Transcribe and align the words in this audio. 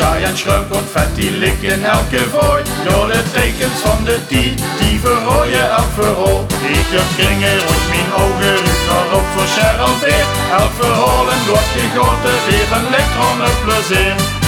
en 0.00 0.36
schrum 0.36 0.68
confetti 0.68 1.30
ligt 1.38 1.62
in 1.62 1.84
elke 1.84 2.18
vooi. 2.18 2.62
Door 2.84 3.06
de 3.06 3.22
tekens 3.32 3.80
van 3.84 4.04
de 4.04 4.18
die, 4.28 4.54
die 4.78 5.00
verrooien 5.00 5.70
elk 5.70 5.92
verhoor. 5.94 6.44
Ik 6.62 6.86
heb 6.96 7.08
kringen 7.16 7.58
rond 7.58 7.88
mijn 7.88 8.12
ogen, 8.22 8.54
ruikt 8.54 8.86
nog 8.88 9.18
op 9.18 9.26
voor 9.34 9.46
Cheryl 9.46 9.98
weer. 10.00 10.26
Elk 10.58 10.72
verhoor 10.78 11.28
en 11.30 11.46
wordt 11.48 11.72
gegoten, 11.76 12.36
weer 12.46 12.68
een 12.76 12.86
elektronne 12.86 13.48
plezier. 13.64 14.41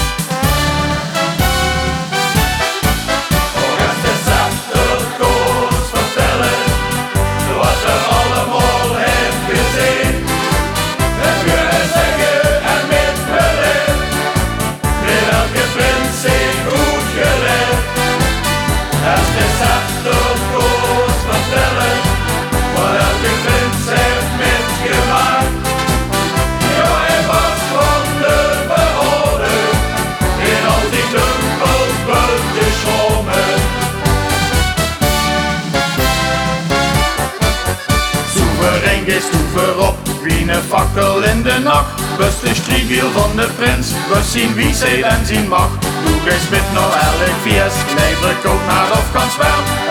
is 39.06 39.24
toever 39.30 39.78
op. 39.88 39.96
Wie 40.22 40.52
een 40.52 40.62
fakkel 40.68 41.22
in 41.22 41.42
de 41.42 41.58
nacht, 41.62 42.16
bus 42.16 42.40
de 42.40 42.54
striegiel 42.54 43.10
van 43.10 43.36
de 43.36 43.48
prins, 43.56 43.88
we 44.10 44.20
zien 44.30 44.54
wie 44.54 44.74
ze 44.74 45.04
en 45.04 45.26
zien 45.26 45.48
mag. 45.48 45.70
Doe 46.04 46.20
geen 46.26 46.40
spit 46.40 46.72
nou 46.72 46.92
elk 46.92 47.36
vies, 47.42 47.74
nijver 47.96 48.36
koopt 48.42 48.66
naar 48.66 48.90
of 48.90 49.06
kan 49.12 49.30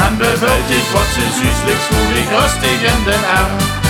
En 0.06 0.18
bevult 0.18 0.70
ik 0.80 0.88
wat 0.94 1.10
ze 1.16 1.26
zuurlijk 1.40 1.82
voel 1.88 2.16
ik 2.22 2.30
rustig 2.40 2.82
in 2.94 3.04
den 3.06 3.24
arm. 3.40 3.83